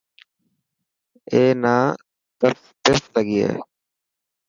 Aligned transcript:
اي 1.31 1.43
نا 1.61 1.75
ترس 2.83 3.03
لگي 3.15 3.37
هي. 3.45 3.51